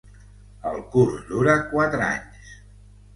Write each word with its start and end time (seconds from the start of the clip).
El 0.69 0.79
curs 0.95 1.19
dura 1.31 1.55
quatre 1.73 2.07
anys. 2.07 2.49